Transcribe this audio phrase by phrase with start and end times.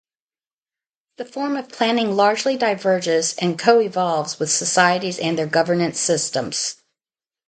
[1.17, 6.77] The form of planning largely diverges and co-evolves with societies and their governance systems.